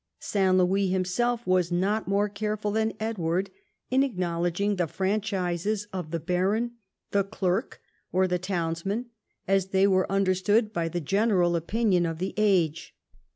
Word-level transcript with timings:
St. 0.17 0.57
Louis 0.57 0.87
himself 0.89 1.45
Avas 1.45 1.71
not 1.71 2.07
more 2.07 2.27
careful 2.27 2.71
than 2.71 2.93
Edward 2.99 3.51
in 3.91 4.01
acknow 4.01 4.41
ledging 4.41 4.77
the 4.77 4.87
franchises 4.87 5.85
of 5.93 6.09
the 6.09 6.19
baron, 6.19 6.71
the 7.11 7.23
clerk, 7.23 7.79
or 8.11 8.27
the 8.27 8.39
townsmen, 8.39 9.11
as 9.47 9.67
they 9.67 9.85
were 9.85 10.11
understood 10.11 10.73
by 10.73 10.89
the 10.89 11.01
general 11.01 11.55
opinion 11.55 12.07
of 12.07 12.17
the 12.17 12.33
age. 12.37 12.95